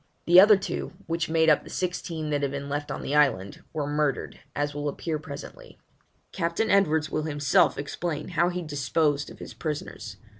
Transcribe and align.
The 0.25 0.39
other 0.39 0.57
two, 0.57 0.93
which 1.05 1.29
made 1.29 1.47
up 1.47 1.63
the 1.63 1.69
sixteen 1.69 2.31
that 2.31 2.41
had 2.41 2.49
been 2.49 2.67
left 2.69 2.89
on 2.89 3.03
the 3.03 3.13
island, 3.13 3.61
were 3.71 3.85
murdered, 3.85 4.39
as 4.55 4.73
will 4.73 4.89
appear 4.89 5.19
presently. 5.19 5.77
Captain 6.31 6.71
Edwards 6.71 7.11
will 7.11 7.21
himself 7.25 7.77
explain 7.77 8.29
how 8.29 8.49
he 8.49 8.63
disposed 8.63 9.29
of 9.29 9.37
his 9.37 9.53
prisoners. 9.53 10.17